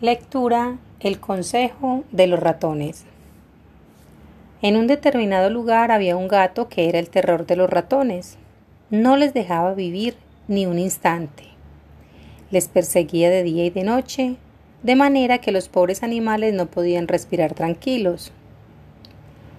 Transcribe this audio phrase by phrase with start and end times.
[0.00, 3.04] Lectura El consejo de los ratones.
[4.62, 8.38] En un determinado lugar había un gato que era el terror de los ratones.
[8.90, 10.14] No les dejaba vivir
[10.46, 11.42] ni un instante.
[12.52, 14.36] Les perseguía de día y de noche,
[14.84, 18.30] de manera que los pobres animales no podían respirar tranquilos.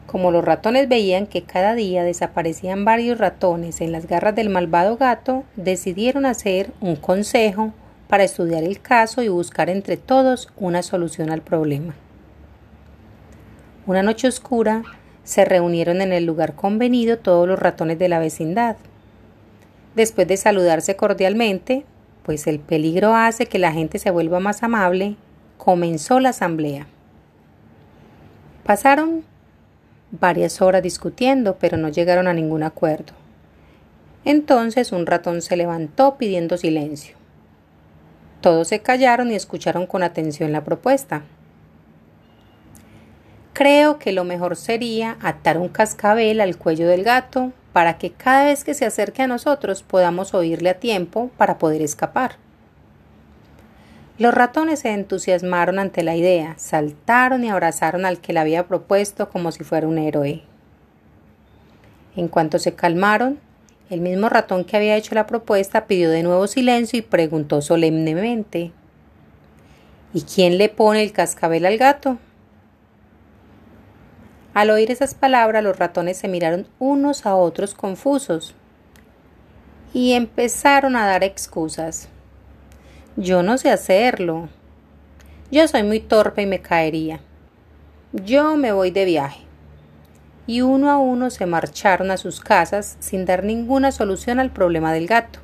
[0.07, 4.95] Como los ratones veían que cada día desaparecían varios ratones en las garras del malvado
[4.95, 7.73] gato, decidieron hacer un consejo
[8.09, 11.93] para estudiar el caso y buscar entre todos una solución al problema.
[13.85, 14.81] Una noche oscura
[15.23, 18.77] se reunieron en el lugar convenido todos los ratones de la vecindad.
[19.95, 21.85] Después de saludarse cordialmente,
[22.23, 25.15] pues el peligro hace que la gente se vuelva más amable,
[25.59, 26.87] comenzó la asamblea.
[28.63, 29.23] Pasaron
[30.09, 33.13] varias horas discutiendo, pero no llegaron a ningún acuerdo.
[34.25, 37.18] Entonces un ratón se levantó pidiendo silencio.
[38.41, 41.23] Todos se callaron y escucharon con atención la propuesta.
[43.53, 48.45] Creo que lo mejor sería atar un cascabel al cuello del gato para que cada
[48.45, 52.37] vez que se acerque a nosotros podamos oírle a tiempo para poder escapar.
[54.17, 59.29] Los ratones se entusiasmaron ante la idea, saltaron y abrazaron al que la había propuesto
[59.29, 60.43] como si fuera un héroe.
[62.15, 63.39] En cuanto se calmaron,
[63.89, 68.71] el mismo ratón que había hecho la propuesta pidió de nuevo silencio y preguntó solemnemente
[70.13, 72.17] ¿Y quién le pone el cascabel al gato?
[74.53, 78.55] Al oír esas palabras los ratones se miraron unos a otros confusos
[79.93, 82.09] y empezaron a dar excusas.
[83.15, 84.49] Yo no sé hacerlo.
[85.51, 87.21] Yo soy muy torpe y me caería.
[88.11, 89.48] Yo me voy de viaje
[90.49, 94.91] y uno a uno se marcharon a sus casas sin dar ninguna solución al problema
[94.91, 95.37] del gato.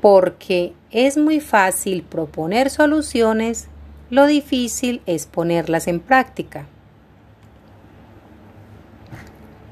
[0.00, 3.66] Porque es muy fácil proponer soluciones,
[4.08, 6.66] lo difícil es ponerlas en práctica.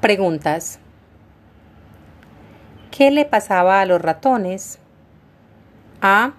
[0.01, 0.79] Preguntas.
[2.91, 4.77] ¿Qué le pasaba a los ratones?
[6.01, 6.33] A.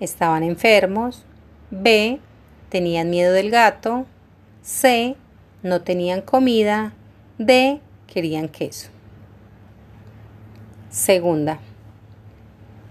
[0.00, 1.24] Estaban enfermos.
[1.70, 2.18] B.
[2.68, 4.06] Tenían miedo del gato.
[4.60, 5.16] C
[5.62, 6.92] no tenían comida,
[7.38, 8.90] D, querían queso.
[10.90, 11.58] Segunda,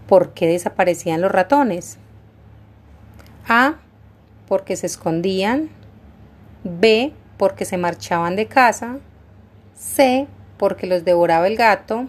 [0.08, 1.98] ¿por qué desaparecían los ratones?
[3.48, 3.76] A,
[4.48, 5.70] porque se escondían,
[6.64, 8.98] B, porque se marchaban de casa,
[9.76, 10.28] C,
[10.58, 12.08] porque los devoraba el gato,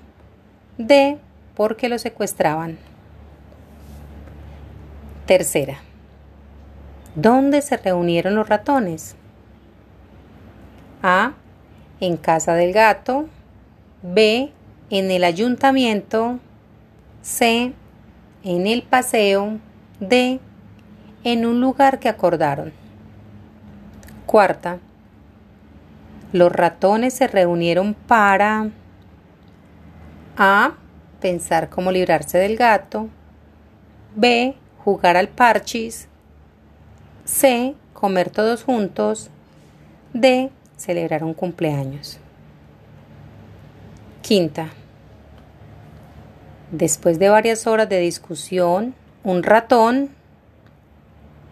[0.76, 1.18] D,
[1.54, 2.78] porque los secuestraban.
[5.26, 5.78] Tercera,
[7.14, 9.14] ¿dónde se reunieron los ratones?
[11.02, 11.32] A.
[12.00, 13.28] En casa del gato.
[14.02, 14.52] B.
[14.90, 16.38] En el ayuntamiento.
[17.22, 17.72] C.
[18.42, 19.58] En el paseo.
[20.00, 20.40] D.
[21.24, 22.72] En un lugar que acordaron.
[24.26, 24.78] Cuarta.
[26.32, 28.68] Los ratones se reunieron para
[30.36, 30.74] A.
[31.20, 33.08] Pensar cómo librarse del gato.
[34.14, 34.54] B.
[34.84, 36.08] Jugar al parchis.
[37.24, 37.74] C.
[37.92, 39.30] Comer todos juntos.
[40.14, 40.50] D
[40.80, 42.18] celebrar un cumpleaños.
[44.22, 44.70] Quinta.
[46.72, 50.08] Después de varias horas de discusión, un ratón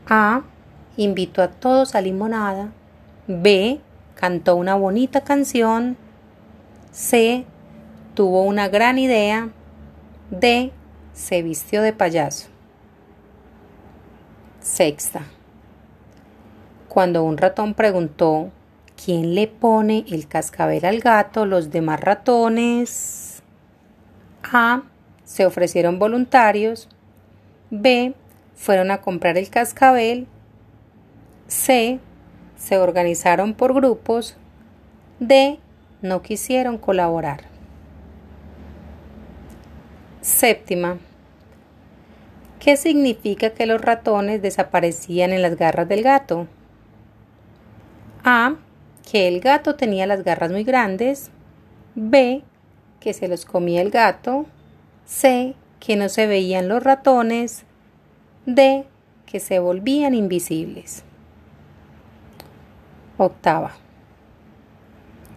[0.07, 0.43] A
[0.97, 2.73] invitó a todos a limonada,
[3.27, 3.81] B
[4.15, 5.99] cantó una bonita canción,
[6.91, 7.45] C
[8.15, 9.51] tuvo una gran idea,
[10.31, 10.73] D
[11.13, 12.49] se vistió de payaso.
[14.61, 15.23] Sexta.
[16.89, 18.51] Cuando un ratón preguntó
[19.05, 21.47] ¿Quién le pone el cascabel al gato?
[21.47, 23.45] Los demás ratones.
[24.43, 24.83] A.
[25.23, 26.89] Se ofrecieron voluntarios.
[27.71, 28.15] B.
[28.57, 30.27] Fueron a comprar el cascabel.
[31.47, 32.01] C.
[32.57, 34.37] Se organizaron por grupos.
[35.21, 35.61] D.
[36.03, 37.43] No quisieron colaborar.
[40.23, 40.99] Séptima.
[42.59, 46.49] ¿Qué significa que los ratones desaparecían en las garras del gato?
[48.25, 48.57] A
[49.11, 51.31] que el gato tenía las garras muy grandes,
[51.95, 52.43] B,
[53.01, 54.45] que se los comía el gato,
[55.07, 57.65] C, que no se veían los ratones,
[58.45, 58.85] D,
[59.25, 61.05] que se volvían invisibles.
[63.17, 63.73] Octava.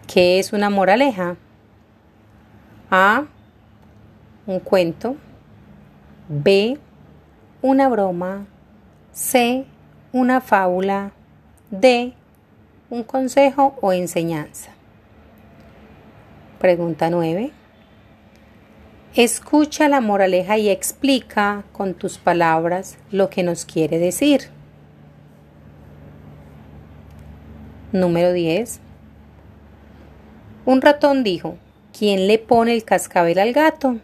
[0.06, 1.36] ¿Qué es una moraleja?
[2.90, 3.24] A.
[4.46, 5.16] Un cuento.
[6.28, 6.78] B.
[7.62, 8.46] Una broma.
[9.12, 9.64] C.
[10.12, 11.12] Una fábula.
[11.70, 12.14] D
[12.92, 14.70] un consejo o enseñanza.
[16.58, 17.50] Pregunta 9.
[19.14, 24.50] Escucha la moraleja y explica con tus palabras lo que nos quiere decir.
[27.92, 28.80] Número 10.
[30.66, 31.56] Un ratón dijo,
[31.98, 34.00] ¿quién le pone el cascabel al gato?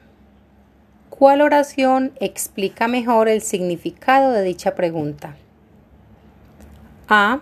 [1.10, 5.36] ¿Cuál oración explica mejor el significado de dicha pregunta?
[7.06, 7.40] A.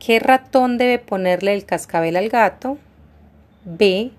[0.00, 2.78] ¿Qué ratón debe ponerle el cascabel al gato?
[3.66, 4.12] B.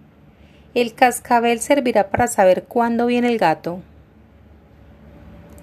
[0.75, 3.81] ¿El cascabel servirá para saber cuándo viene el gato?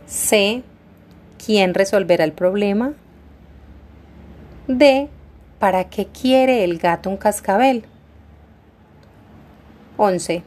[0.06, 0.65] C.
[1.43, 2.94] ¿Quién resolverá el problema?
[4.67, 5.09] D.
[5.61, 7.85] ¿Para qué quiere el gato un cascabel?
[9.99, 10.43] 11.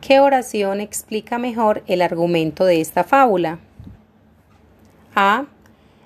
[0.00, 3.58] ¿Qué oración explica mejor el argumento de esta fábula?
[5.16, 5.46] A.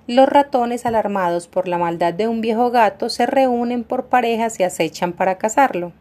[0.07, 4.63] Los ratones alarmados por la maldad de un viejo gato se reúnen por parejas y
[4.63, 5.93] acechan para cazarlo.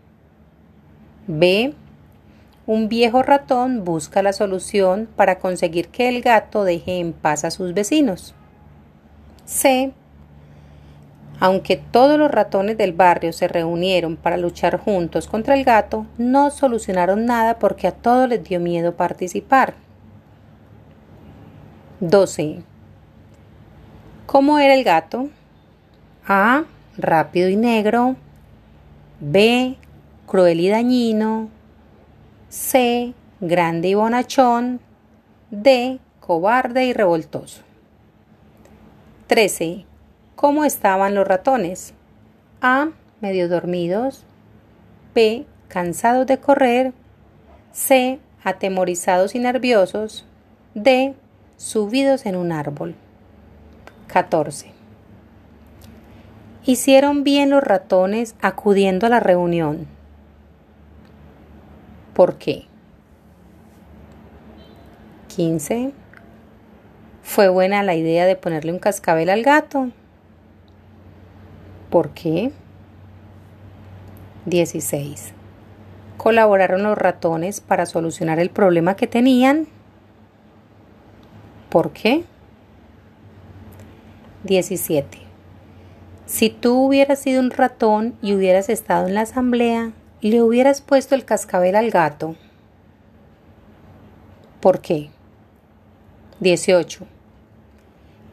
[1.28, 1.74] B.
[2.66, 7.52] Un viejo ratón busca la solución para conseguir que el gato deje en paz a
[7.52, 8.36] sus vecinos.
[9.46, 9.94] C.
[11.40, 16.52] Aunque todos los ratones del barrio se reunieron para luchar juntos contra el gato, no
[16.52, 19.76] solucionaron nada porque a todos les dio miedo participar.
[22.02, 22.64] 12.
[24.26, 25.30] ¿Cómo era el gato?
[26.28, 26.64] A.
[26.98, 28.16] Rápido y negro.
[29.20, 29.78] B
[30.34, 31.50] cruel y dañino,
[32.50, 34.80] C, grande y bonachón,
[35.52, 37.62] D, cobarde y revoltoso.
[39.28, 39.86] 13.
[40.36, 41.94] ¿Cómo estaban los ratones?
[42.62, 42.90] A,
[43.22, 44.26] medio dormidos,
[45.14, 46.94] B, cansados de correr,
[47.72, 50.26] C, atemorizados y nerviosos,
[50.74, 51.14] D,
[51.58, 52.96] subidos en un árbol.
[54.14, 54.68] 14.
[56.66, 59.88] Hicieron bien los ratones acudiendo a la reunión.
[62.14, 62.66] ¿Por qué?
[65.30, 65.94] 15.
[67.24, 69.90] ¿Fue buena la idea de ponerle un cascabel al gato?
[71.90, 72.52] ¿Por qué?
[74.46, 75.34] 16.
[76.18, 79.66] ¿Colaboraron los ratones para solucionar el problema que tenían?
[81.72, 82.26] ¿Por qué?
[84.44, 85.20] 17.
[86.26, 89.92] Si tú hubieras sido un ratón y hubieras estado en la asamblea,
[90.22, 92.36] le hubieras puesto el cascabel al gato.
[94.60, 95.10] ¿Por qué?
[96.40, 97.06] 18.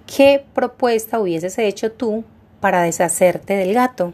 [0.06, 2.24] ¿Qué propuesta hubieses hecho tú
[2.60, 4.12] para deshacerte del gato?